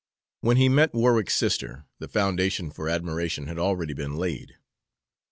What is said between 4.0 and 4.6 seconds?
laid.